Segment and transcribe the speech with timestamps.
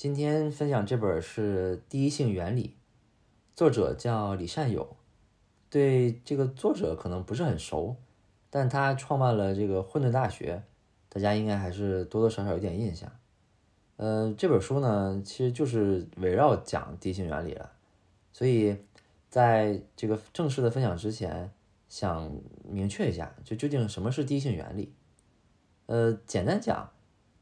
[0.00, 2.68] 今天分享这本是《第一性原理》，
[3.54, 4.96] 作者叫李善友。
[5.68, 7.96] 对这个作者可能不是很熟，
[8.48, 10.62] 但他创办了这个混沌大学，
[11.10, 13.12] 大家应该还是多多少少有点印象。
[13.98, 17.70] 呃，这本书呢，其实就是围绕讲第一性原理了，
[18.32, 18.78] 所以
[19.28, 21.50] 在这个正式的分享之前，
[21.90, 24.94] 想明确一下，就究竟什么是第一性原理？
[25.84, 26.90] 呃，简单讲，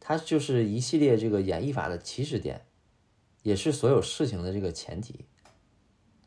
[0.00, 2.66] 它就是一系列这个演绎法的起始点，
[3.42, 5.24] 也是所有事情的这个前提。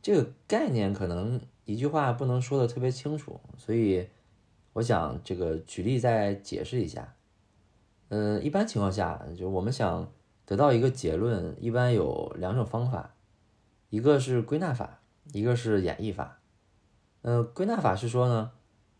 [0.01, 1.41] 这个概念可能。
[1.63, 4.09] 一句话不能说的特别清楚，所以
[4.73, 7.15] 我想这个举例再解释一下。
[8.09, 10.11] 嗯，一般情况下，就我们想
[10.43, 13.15] 得到一个结论，一般有两种方法，
[13.89, 16.39] 一个是归纳法，一个是演绎法。
[17.21, 18.51] 嗯，归纳法是说呢，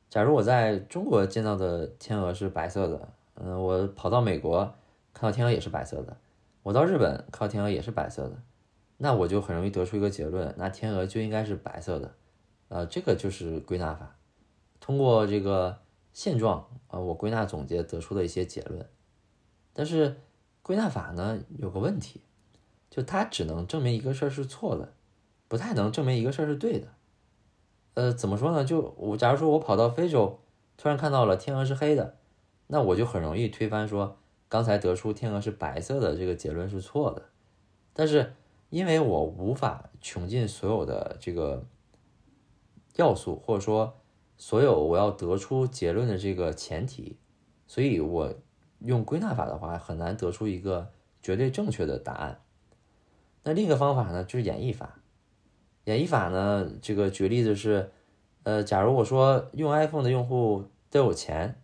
[0.08, 3.12] 假如我在中国见到的天鹅是白色的，
[3.44, 4.76] 嗯，我跑到美国
[5.14, 6.16] 看到天鹅也是白色的，
[6.62, 8.42] 我到日本看到天鹅也是白色的，
[8.98, 12.14] 那我就很容易得出一个结论，那天鹅就应该是白色的。
[12.70, 14.16] 呃，这个就是归纳法，
[14.80, 15.80] 通过这个
[16.14, 18.88] 现状啊，我归纳总结得出的一些结论。
[19.74, 20.22] 但是
[20.62, 22.22] 归纳法呢有个问题，
[22.90, 24.94] 就它只能证明一个事儿是错的，
[25.48, 26.88] 不太能证明一个事儿是对的。
[27.96, 28.64] 呃，怎么说呢？
[28.64, 30.40] 就我假如说我跑到非洲，
[30.78, 32.16] 突然看到了天鹅是黑的，
[32.72, 34.18] 那我就很容易推翻说
[34.50, 37.30] 刚才得出天鹅是白色的这个结论是错的。
[37.94, 38.34] 但是
[38.70, 41.64] 因为我无法穷尽所有的这个。
[42.98, 44.02] 要素或者说
[44.38, 47.16] 所有我要得出结论的这个前提，
[47.66, 48.34] 所以我
[48.80, 50.92] 用归纳法的话很难得出一个
[51.22, 52.42] 绝对正确的答案。
[53.44, 55.00] 那另一个方法呢，就是演绎法。
[55.86, 57.90] 演绎法呢，这个举例子是，
[58.44, 61.62] 呃，假如我说用 iPhone 的用户都有钱，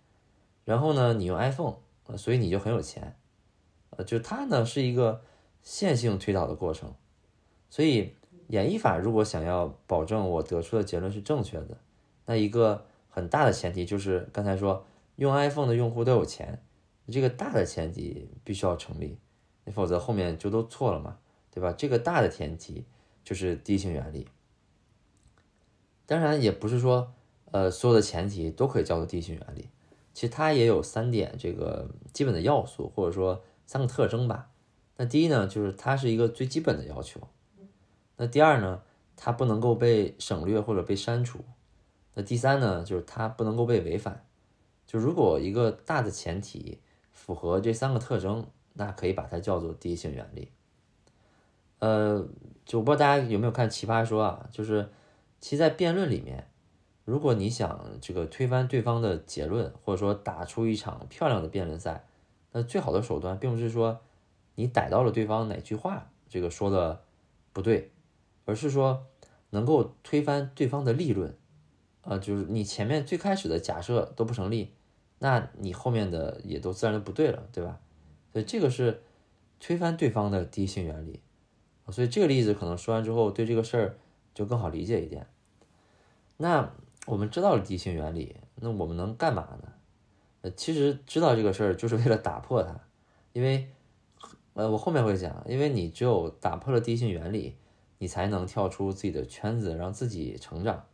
[0.68, 1.78] 然后呢，你用 iPhone，
[2.18, 3.16] 所以你就很有钱，
[3.92, 5.24] 呃，就它呢是一个
[5.64, 6.94] 线性推导的过程，
[7.70, 8.14] 所以。
[8.50, 11.78] 演绎法如果想要保证我得出的结论是正确的，
[12.26, 14.86] 那一个很大的前提就是刚才说
[15.18, 16.64] 用 iPhone 的用户都有钱，
[17.12, 19.18] 这个大的前提必须要成立，
[19.74, 21.18] 否则后面就都错了嘛，
[21.52, 21.74] 对吧？
[21.74, 22.86] 这个大的前提
[23.22, 24.26] 就是第一性原理。
[26.06, 27.14] 当然也不是说
[27.52, 29.68] 呃所有的前提都可以叫做第一性原理，
[30.18, 34.50] 其实它也有三点这个基本的要素或者说三个特征吧。
[34.96, 37.22] 那第一呢，就是它是一个最基本的要求。
[38.16, 38.82] 那第二呢，
[39.16, 41.42] 它不能够被省略或者被删除。
[42.16, 44.26] 那第三呢，就是它不能够被违反。
[44.88, 46.80] 就如果一个大的前提
[47.12, 50.52] 符合这三个特征，那可以把它叫做第一性原理。
[51.78, 52.28] 呃，
[52.66, 54.50] 就我不知道大家有没有看《奇葩说》啊？
[54.52, 54.90] 就是
[55.40, 56.50] 其实在辩论里面，
[57.08, 62.06] 如果你想这个推翻对方的结论，或者说打出一场漂亮的辩论赛，
[62.52, 64.02] 那最好的手段并不是说
[64.56, 67.02] 你逮到了对方哪句话这个说的
[67.54, 67.92] 不对。
[68.44, 69.06] 而是说
[69.50, 71.36] 能够推翻对方的立论，
[72.02, 74.72] 啊，就是你前面最开始的假设都不成立，
[75.20, 77.78] 那你后面的也都自然就不对了，对吧？
[78.32, 79.04] 所以这个是
[79.60, 81.20] 推翻对方的第一性原理。
[81.90, 83.98] 所以这个例子可能说完之后，对这个事儿
[84.34, 85.28] 就更好理解一点。
[86.38, 86.72] 那
[87.08, 89.74] 我们知道了地心原理，那我们能干嘛呢？
[90.42, 92.80] 呃，其实知道这个事儿就是为了打破它，
[93.34, 93.68] 因为
[94.54, 97.56] 呃，我后面会讲，因为你只有打破了地心原理。
[98.00, 100.86] 你才能跳出自己的圈子，让自己成长。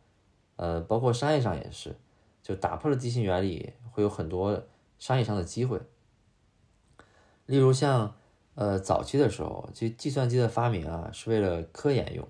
[0.56, 1.94] 呃，包括商业上也是，
[2.42, 4.64] 就打破了地心原理，会有很多
[4.98, 5.78] 商业上的机会。
[7.44, 8.16] 例如像
[8.54, 12.26] 呃早期的时候，其实计算机的发明啊是为了科研用，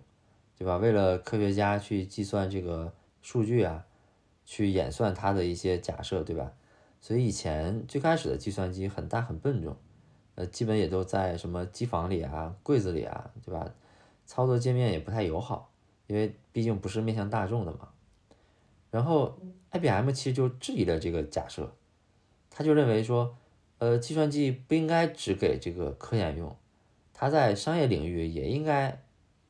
[0.58, 0.78] 对吧？
[0.78, 2.92] 为了科学家去计算这个
[3.24, 3.86] 数据啊，
[4.44, 6.52] 去演算它的一些假设，对吧？
[7.00, 9.74] 所以以前最开始的计算机很大很笨重，
[10.34, 13.72] 呃，基本也都在什么机房里啊、柜子里啊，对吧？
[14.26, 15.70] 操作界面也不太友好，
[16.06, 17.88] 因为毕竟不是面向大众的嘛。
[18.90, 19.38] 然后
[19.70, 21.74] IBM 其实就质疑了这个假设，
[22.50, 23.34] 他就认为说，
[23.78, 26.54] 呃，计算机不应该只给这个科研用，
[27.14, 29.02] 它在商业领域也应该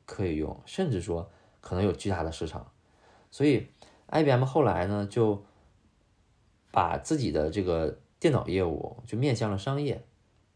[0.06, 1.28] 可以用，甚至说
[1.60, 2.70] 可能有巨大的市场。
[3.34, 3.66] 所以
[4.06, 5.44] IBM 后来呢，就
[6.70, 10.04] 把自己的这个电脑业务就面向了商业，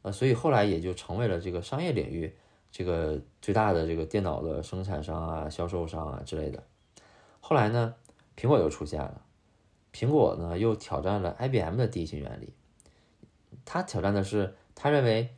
[0.03, 2.37] 呃，所以后来也就成为了这个商业领域。
[2.71, 6.63] 这个最大的这个电脑的生产商啊、销售商啊之类的，
[7.41, 7.95] 后来呢，
[8.37, 9.25] 苹果又出现了，
[9.93, 12.53] 苹果呢又挑战了 IBM 的第一性原理，
[13.65, 15.35] 他挑战的是，他认为，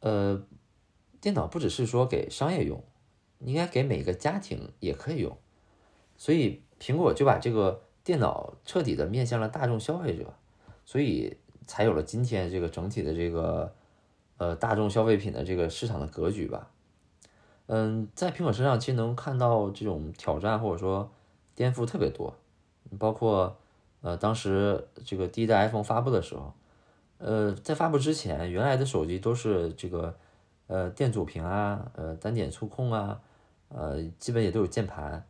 [0.00, 0.46] 呃，
[1.22, 2.84] 电脑不只是说给商业用，
[3.40, 5.38] 应该给每个家庭也可以用，
[6.22, 10.32] 所以苹果就把这个电脑彻底的面向了大众消费者，
[10.84, 11.36] 所以
[11.66, 13.72] 才有了今天这个整体的这个。
[14.38, 16.68] 呃大众消费品的这个市场的格局吧。
[17.66, 21.12] 嗯，在苹果身上其实能看到这种挑战或者说
[21.54, 22.34] 颠覆特别多，
[22.98, 23.56] 包括
[24.00, 26.52] 呃当时这个第一代 iPhone 发布的时候，
[27.18, 30.16] 呃在发布之前，原来的手机都是这个
[30.66, 33.20] 呃电阻屏啊，呃单点触控啊，
[33.68, 35.24] 呃基本也都有键盘，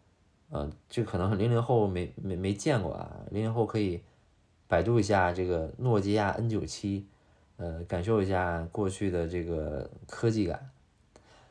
[0.52, 4.02] 呃这可能零零后没没没见过啊，零零后可以
[4.68, 7.06] 百度一下这个诺基亚 N 九七，
[7.56, 10.70] 呃感受一下过去的这个科技感。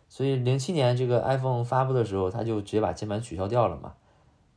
[0.08, 3.96] 所以零七年这个 iPhone 发布的时候，它就直接把键盘取消掉了嘛，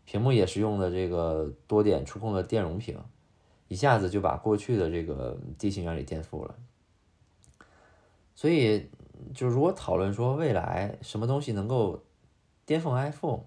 [0.04, 2.98] 屏幕也是用的这个多点触控的电容屏，
[3.68, 6.54] 一下子就把过去的这个地形原理颠覆了。
[8.34, 8.90] 所以，
[9.32, 12.02] 就如果讨论说未来什么东西能够
[12.66, 13.40] 颠覆 iPhone，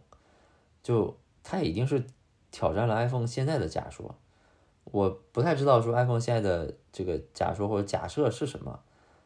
[0.87, 2.05] 就它已经是
[2.49, 4.15] 挑战了 iPhone 现在的假说。
[4.85, 8.79] 我不太知道说 iPhone 现在的这个假说或者假设是什么。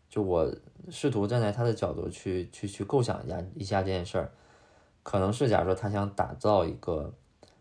[0.09, 0.51] 就我
[0.89, 4.31] 试图站在他的角度去去去构想一下一下这件事儿，
[5.03, 7.13] 可能是假如说他想打造一个，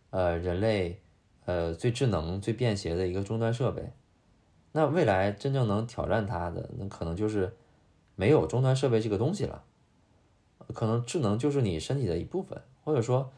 [0.08, 0.99] 呃，人类，
[1.44, 3.93] 呃，最智能、最便携的一个终端设备，
[4.73, 7.55] 那未来真正能挑战它的，那可能就是
[8.17, 9.62] 没有终端设备这个东西了，
[10.75, 13.31] 可能智能就是你身体的一部分，或者说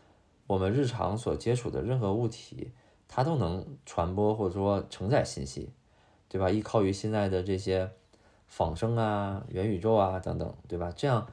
[0.46, 2.72] 我们日常所接触的任何物体，
[3.08, 5.70] 它都能传播或者说承载信息，
[6.28, 6.50] 对吧？
[6.50, 7.90] 依靠于现在的这些。
[8.54, 10.92] 仿生啊，元宇宙啊，等等，对吧？
[10.94, 11.26] 这样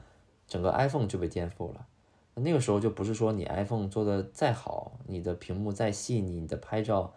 [0.48, 1.86] 整个 iPhone 就被颠覆了。
[2.32, 7.12] 那个时候就不是说你 iPhone 做的再好，你的屏幕再细腻，你的拍照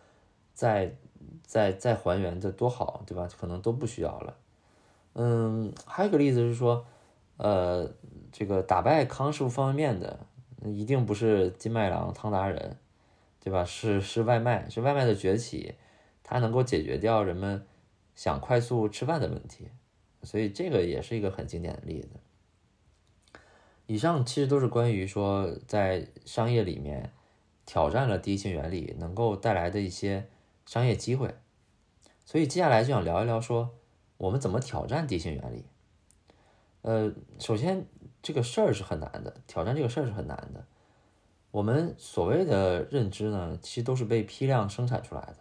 [0.53, 0.97] 再
[1.45, 3.29] 再再还原的多好，对吧？
[3.39, 4.35] 可能都不需要了。
[5.13, 6.85] 嗯，还有一个例子是说，
[7.37, 7.89] 呃，
[8.29, 10.19] 这个打败康师傅方便面的，
[10.65, 12.77] 一定不是金麦郎、汤达人，
[13.39, 13.65] 对吧？
[13.65, 15.75] 是是外卖，是外卖的崛起，
[16.23, 17.65] 它能够解决掉人们
[18.15, 19.67] 想快速吃饭的问题。
[20.21, 22.07] 所以这个也是一个很经典的例子。
[23.87, 27.11] 以上其实都是关于说在商业里面
[27.65, 30.25] 挑战了第一性原理能够带来的一些
[30.65, 31.35] 商业机会。
[32.23, 33.75] 所以接下来就想聊一聊说
[34.17, 35.65] 我们怎么挑战第一性原理。
[36.83, 37.85] 呃，首先
[38.23, 40.65] 这个事儿是很难的，挑战这个事儿是很难的。
[41.51, 45.37] 我们所谓的认知呢，其实都是被批量生产出来的。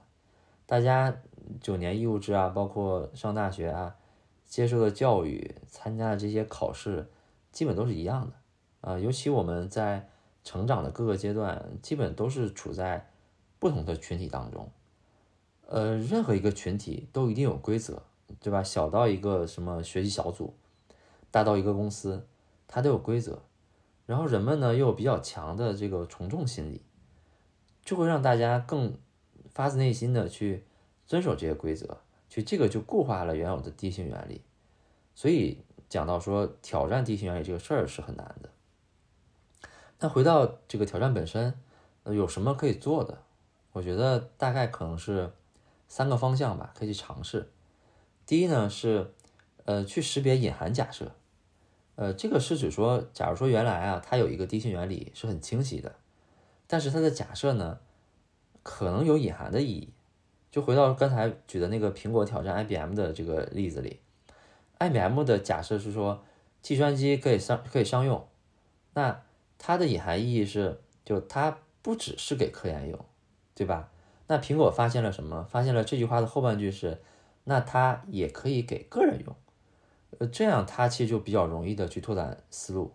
[0.66, 1.16] 大家
[1.62, 3.96] 九年义务制啊，包括上大学啊。
[4.44, 7.10] 接受的教育、参加的这些考试，
[7.52, 8.34] 基本都是一样的，
[8.82, 10.10] 啊，尤其我们在
[10.44, 13.08] 成长的各个阶段，基本都是处在
[13.58, 14.70] 不同的群体当中，
[15.68, 18.02] 呃，任何一个群体都一定有规则，
[18.40, 18.62] 对吧？
[18.62, 20.52] 小到一个什么学习小组，
[21.30, 22.26] 大到一个公司，
[22.74, 23.42] 它都有规则，
[24.06, 26.80] 然后人们呢又有比较强的这个从众心理，
[27.84, 28.96] 就会让大家更
[29.50, 30.64] 发自内心的去
[31.06, 31.98] 遵守这些规则。
[32.30, 34.40] 就这个就固化了原有的地性原理，
[35.14, 35.58] 所以
[35.90, 38.48] 讲到说挑战地性原理这个事儿是很难的。
[39.98, 41.52] 那回到这个挑战本身，
[42.04, 43.18] 呃，有什么可以做的？
[43.72, 45.30] 我觉得大概可能是
[45.88, 47.52] 三个方向吧，可以去尝试。
[48.24, 49.12] 第一呢是，
[49.66, 51.12] 呃，去识别隐含假设，
[51.96, 55.94] 呃，这个是指说，假如说原来啊它有一个低性原理是很清晰的，
[56.66, 57.78] 但是它的假设呢
[58.62, 59.90] 可能有隐含的意义。
[60.50, 64.00] 就回到刚才举的那个苹果挑战 IBM 的这个例子里
[64.78, 66.22] ，IBM 的假设是说
[66.60, 68.28] 计算机可以商可以商用，
[68.92, 69.22] 那
[69.56, 73.02] 它的隐含意义是，就它不只是给科研用，
[73.54, 73.88] 对吧？
[74.26, 75.42] 那苹果发现了什么？
[75.44, 77.00] 发现了这句话的后半句是，
[77.44, 79.34] 那它也可以给个人用，
[80.26, 82.92] 这样它其实就比较容易的去拓展思路，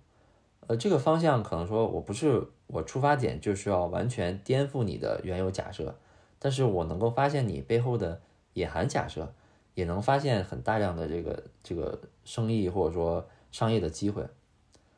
[0.67, 5.95] 呃，这个方向可能说我不是我出发点就是要完全颠覆你的原有假设。
[6.39, 8.21] 但是我能够发现你背后的
[8.53, 9.33] 隐含假设，
[9.73, 14.23] 也能发现很大量的这个这个生意或者说商业的机会。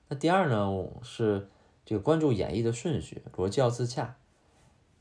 [0.09, 0.69] 那第二呢
[1.01, 1.48] 是
[1.86, 4.17] 这个关注演绎的顺序，逻辑要自洽。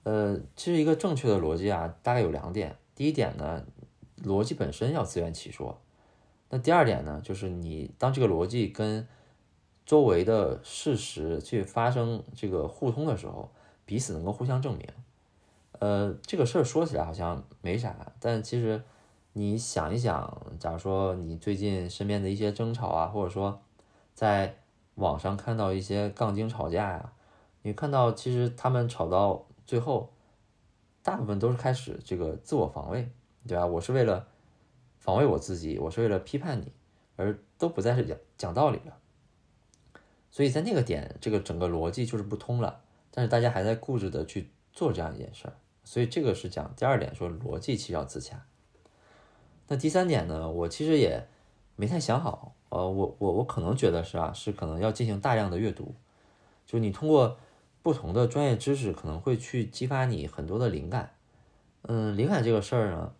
[0.04, 2.76] 呃，其实一个正确的逻辑啊，大概有两点。
[2.94, 3.64] 第一点呢，
[4.23, 5.80] 逻辑本身要自圆其说。
[6.50, 9.07] 那第二点呢，就是你当这个逻辑跟
[9.85, 13.50] 周围的事实去发生这个互通的时候，
[13.85, 14.87] 彼此能够互相证明。
[15.78, 18.83] 呃，这个事儿说起来好像没啥，但其实
[19.35, 23.61] 你想一想，假如说你最近身边的一些争吵啊，或者说
[24.14, 24.57] 在
[24.97, 27.12] 网上看到一些杠精吵架呀，
[27.62, 30.11] 你看到其实他们吵到最后，
[31.02, 33.09] 大部分都是开始这个自我防卫，
[33.47, 33.64] 对吧？
[33.64, 34.26] 我是为了
[35.09, 36.71] 防卫我自己，我是为了批判你，
[37.17, 38.99] 而都不再是讲讲道理了。
[40.31, 45.57] 所以在那个点，这个整个逻辑就是不通了，但是大家还在固执的去做这样一件事儿。
[45.83, 48.45] 所以这个是讲第二点，说逻辑其实要自洽。
[49.69, 51.27] 那第三点呢，我其实也
[51.77, 52.55] 没太想好。
[52.69, 55.95] 呃，我我我可能觉得是啊，是可能要进行大量的阅读，
[56.67, 57.38] 就你通过
[57.83, 61.15] 不同的专业知识，可能会去激发你很多的灵感。
[61.85, 63.15] 嗯，灵感这个事儿呢，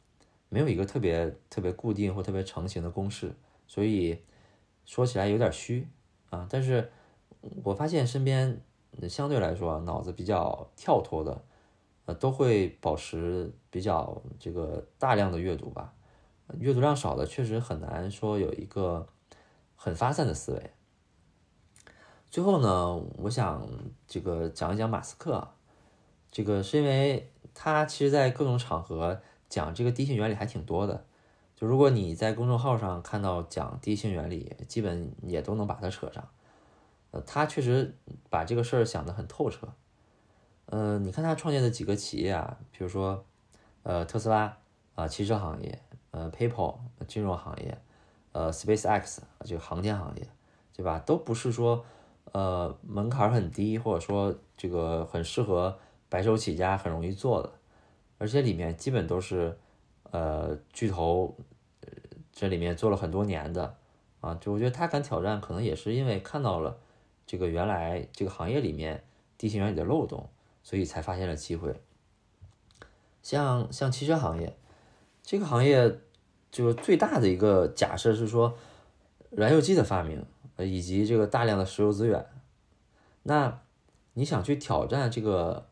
[0.49, 3.35] 没有一个特别特别固定或特别成型的公式，
[3.67, 4.23] 所以
[4.85, 5.89] 说起来有点虚
[6.31, 6.47] 啊。
[6.51, 6.91] 但是
[7.65, 8.61] 我发现身边
[9.09, 11.45] 相对来说脑子比较跳脱的，
[12.07, 15.95] 呃，都会保持比较这个大量的阅读吧。
[16.59, 19.07] 阅读量少的确实很难说有一个。
[19.81, 20.71] 很发散的思维。
[22.29, 23.65] 最后呢，我想
[24.09, 25.51] 这个讲一讲马斯克，
[26.33, 31.05] 这个是因为他其实，在各种场合讲这个第一性原理还挺多的。
[31.57, 36.29] 就如果你在公众号上看到讲第一性原理，基本也都能把它扯上。
[37.11, 37.97] 呃，他确实
[38.31, 39.69] 把这个事儿想得很透彻。
[40.67, 43.25] 嗯，你看他创建的几个企业啊，比如说
[43.83, 44.59] 呃特斯拉
[44.95, 46.77] 啊，汽车行业，呃，PayPal
[47.07, 47.79] 金融行业。
[48.33, 50.29] 呃，SpaceX 这个航天行业，
[50.77, 50.99] 对吧？
[51.01, 51.85] 都不是说，
[52.33, 55.77] 呃，门槛很低，或者说这个很适合
[56.11, 57.51] 白手起家、很容易做的，
[58.19, 59.57] 而且里面基本都是，
[60.11, 61.35] 呃，巨头，
[62.31, 63.77] 这里面做了很多年的，
[64.21, 66.79] 啊，就我觉得他敢挑战，可能也是因为看到了
[67.27, 69.03] 这个原来这个行业里面
[69.39, 70.29] 地心原理的漏洞，
[70.63, 71.81] 所以才发现了机会。
[73.23, 74.57] 像像汽车行业，
[75.23, 76.01] 这个行业。
[76.51, 78.57] 就最大的一个假设是说，
[79.29, 80.25] 燃油机的发明，
[80.57, 82.25] 呃，以及这个大量的石油资源。
[83.25, 83.61] 那
[84.15, 85.69] 你想去挑战这个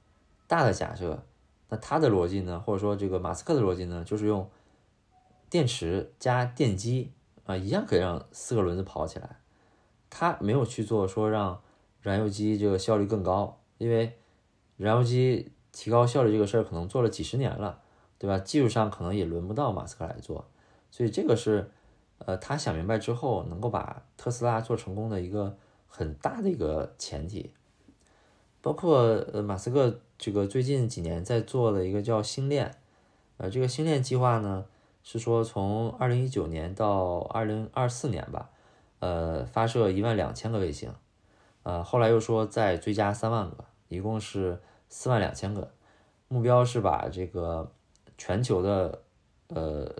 [0.47, 1.25] 大的假设，
[1.69, 4.49] 那他的逻辑呢，或者说这个马斯克的逻辑呢，就是用
[5.51, 7.13] 电池加电机
[7.45, 9.41] 啊，一样可以让四个轮子跑起来。
[10.09, 11.61] 他没有去做说让
[12.01, 14.17] 燃油机这个效率更高，因为
[14.77, 17.81] 燃油机提高效率这个事儿可能做了几十年了，
[18.19, 18.39] 对吧？
[18.39, 20.47] 技术上可能也轮不到马斯克来做。
[20.91, 21.71] 所以这个是，
[22.19, 25.59] 呃，他想明白之后能够把特斯拉做成功的一个
[25.89, 27.53] 很大的一个前提，
[28.63, 28.99] 包括
[29.33, 32.77] 呃马斯克这个最近几年在做的一个叫星链，
[33.37, 34.67] 呃，这个星链计划呢
[35.03, 38.51] 是说从二零一九年到二零二四年吧，
[39.01, 40.93] 呃，发射一万两千个卫星，
[41.63, 45.71] 呃，后来又说再追加三万个，一共是四万两千个，
[46.29, 47.71] 目标是把这个
[48.19, 49.03] 全球的，
[49.49, 49.95] 呃。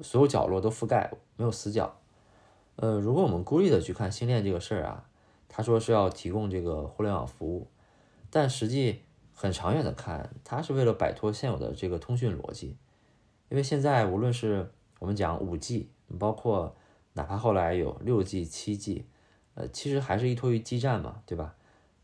[0.00, 1.96] 所有角落都覆盖，没有死角。
[2.76, 5.08] 呃，如果我们孤立的去看星链这个事儿啊，
[5.48, 7.66] 他说是要提供这个互联网服务，
[8.30, 9.02] 但实际
[9.40, 12.76] 很长远的看，它是为了摆脱现有的这个通讯逻辑。
[13.48, 16.76] 因为现在无论是我们讲五 G，包括
[17.12, 19.06] 哪怕后来有六 G、七 G，
[19.54, 21.54] 呃，其实还是依托于基站嘛，对吧？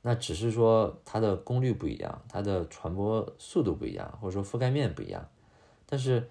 [0.03, 5.29] 那只是说它的功率不一样，它的传播速度不一样，或者说覆盖面不一样，
[5.87, 6.31] 但是。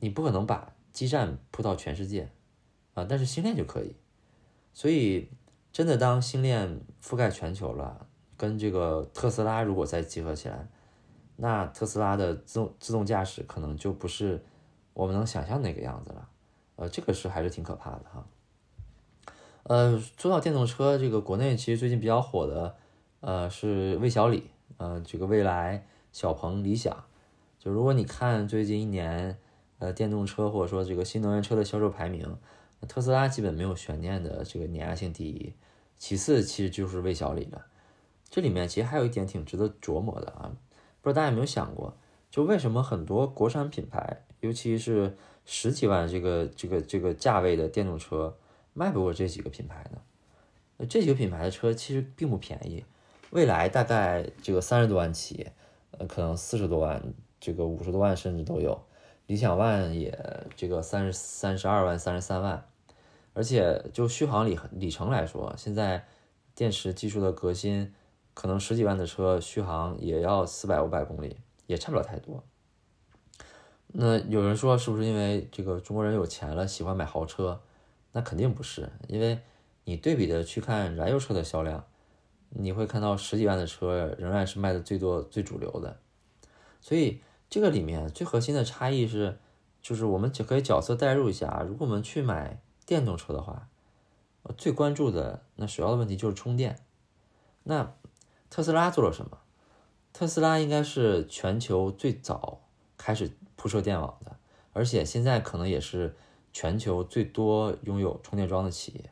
[0.00, 2.30] 你不可能把基站铺到全世界，
[2.94, 3.96] 啊，但是星链就可以。
[4.72, 5.28] 所以，
[5.72, 8.06] 真的当星链覆盖全球了，
[8.38, 10.66] 跟这个特斯拉如果再结合起来，
[11.36, 14.42] 那特斯拉的自动自动驾驶可能就不是
[14.94, 16.28] 我们能想象那个样子了。
[16.76, 18.26] 呃，这个是还是挺可怕的哈。
[19.64, 22.76] 呃，说到电动车，这个国内其实最近比较火的，
[23.20, 27.04] 呃，是魏小李，呃，这个蔚来、小鹏、理想。
[27.58, 29.38] 就如果你看最近一年。
[29.80, 32.36] 呃，电动车或者说这个新能源车的销售排名，
[32.88, 35.54] 特斯拉基本没有悬念的这个碾压性第一，
[35.96, 37.64] 其次其实就是魏小李了。
[38.30, 40.52] 这里面其实还有一点挺值得琢磨的啊，
[41.00, 41.96] 不知道大家有没有想过，
[42.30, 48.36] 就为什么很多国产品牌，尤其是十几万这个这个这个价位的电动车，
[48.74, 50.86] 卖不过这几个品牌呢？
[50.88, 52.84] 这几个品牌的车其实并不便宜，
[53.30, 55.48] 未来大概这个三十多万起，
[55.92, 57.02] 呃，可能四十多万，
[57.40, 58.80] 这个五十多万甚至都有。
[59.26, 62.66] 理想 ONE 也这个三十三十二万三十三万，
[63.32, 66.06] 而且就续航里里程来说，现在
[66.54, 67.92] 电池技术的革新，
[68.38, 72.44] 可能十几万的车续航也要四百五百公里，也差不了太多。
[73.88, 77.60] 那有人说是不是因为这个中国人有钱了，喜欢买豪车？
[78.12, 79.40] 那肯定不是，因为
[79.82, 81.84] 你对比的去看燃油车的销量，
[82.50, 85.98] 你会看到十几万的车仍然是卖的最多最主流的，
[86.80, 87.20] 所以。
[87.50, 89.38] 这个里面最核心的差异是，
[89.80, 91.62] 就是我们就可以角色代入一下啊。
[91.66, 93.70] 如果我们去买电动车的话，
[94.58, 96.84] 最关注的那首要的问题就是充电。
[97.62, 97.94] 那
[98.50, 99.38] 特斯拉做了什么？
[100.12, 102.60] 特斯拉应该是全球最早
[102.96, 104.36] 开始铺设电网的，
[104.72, 106.16] 而且现在可能也是
[106.52, 109.10] 全球最多拥有充电桩的企业。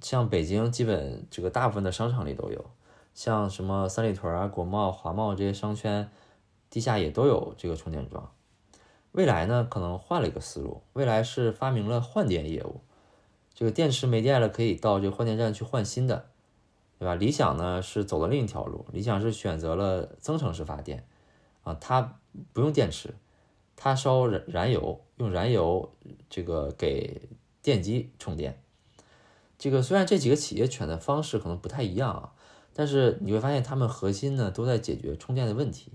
[0.00, 2.60] 像北京，基本这个大部分的商场里都有；
[3.14, 6.10] 像什么三里屯啊、国贸、华贸这些商圈。
[6.68, 8.32] 地下也都有这个充电桩，
[9.12, 12.80] 未来呢，可能换了一个思路，未来是发明了换电业务。
[13.54, 16.26] 这个电池没电了，可以到这个换电站去换新的，
[16.98, 17.14] 对吧？
[17.14, 21.06] 理想呢是走了另一条路，理想是选择了增程式发电，
[21.62, 22.18] 啊，它
[22.52, 23.14] 不用电池，
[23.76, 25.92] 它烧燃燃油，用燃油
[26.28, 27.28] 这个给
[27.62, 28.62] 电机充电。
[29.58, 32.32] 这个虽然这几个企业选的方式可能不太一样啊，
[32.72, 35.92] 但是你会发现他们核心呢都在解决充电的问题。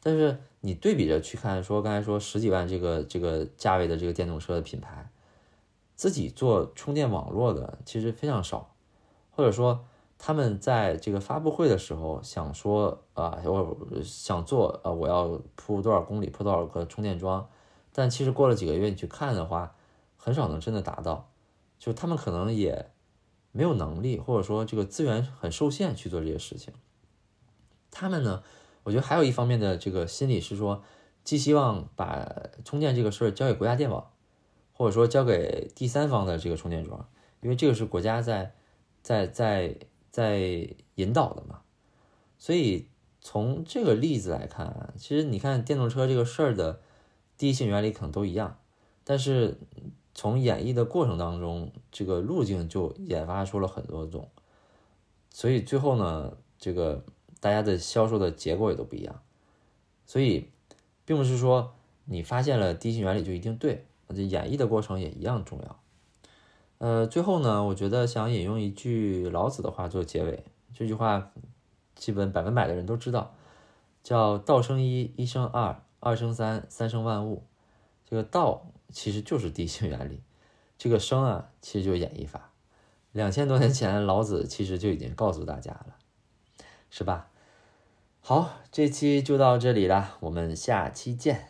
[0.00, 5.08] 但是你对比着去看，说刚才说十几万这个这个价位的这个电动车的品牌。
[5.94, 8.74] 自己做充电网络的其实非常少，
[9.30, 9.84] 或者说
[10.24, 17.48] 他们在这个发布会的时候想说啊，我想做啊，我要铺多少公里，铺多少个充电桩，
[17.92, 19.74] 但其实过了几个月你去看的话，
[20.16, 21.28] 很少能真的达到，
[21.76, 22.92] 就他们可能也
[23.50, 26.72] 没有能力，或者说这个资源很受限去做这些事情。
[27.90, 28.44] 他们呢，
[28.84, 30.84] 我觉得还有一方面的这个心理是说，
[31.24, 32.32] 寄希望把
[32.64, 34.06] 充电这个事儿交给国家电网。
[34.74, 37.08] 或者说交给第三方的这个充电桩，
[37.40, 38.54] 因为这个是国家在
[39.02, 39.76] 在在
[40.12, 41.62] 在引导的嘛，
[42.38, 42.86] 所以
[43.20, 46.80] 从这个例子来看，其实你看电动车这个事儿的
[47.36, 48.58] 第一性原理可能都一样，
[49.02, 49.58] 但是
[50.14, 54.28] 从演绎的过程当中，这个路径就研发出了很多种，
[55.30, 57.02] 所以最后呢，这个
[57.40, 59.20] 大家的销售的结果也都不一样，
[60.06, 60.48] 所以
[61.04, 63.86] 并不是说你发现了第一性原理就一定对。
[64.14, 65.81] 这演绎的过程也一样重要。
[66.82, 70.42] 呃，最后呢，我觉得想引用一句老子的话做结尾。
[70.74, 71.30] 这句话
[71.94, 73.36] 基本百分百的人都知道，
[74.02, 77.44] 叫“道生一，一生二，二生三，三生万物”。
[78.04, 80.24] 这个道其实就是第一性原理，
[80.76, 82.50] 这个生啊，其实就是演绎法。
[83.12, 85.94] 两千多年前，老子其实就已经告诉大家了，
[86.90, 87.28] 是吧？
[88.20, 91.46] 好，这期就到这里了，我们下期见。